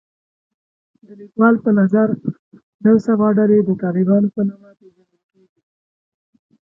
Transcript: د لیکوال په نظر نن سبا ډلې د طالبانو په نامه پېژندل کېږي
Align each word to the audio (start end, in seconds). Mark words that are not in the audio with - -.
د 1.05 1.07
لیکوال 1.19 1.55
په 1.63 1.69
نظر 1.79 2.07
نن 2.83 2.97
سبا 3.05 3.27
ډلې 3.37 3.59
د 3.63 3.69
طالبانو 3.83 4.27
په 4.35 4.41
نامه 4.49 4.69
پېژندل 4.79 5.21
کېږي 5.31 5.61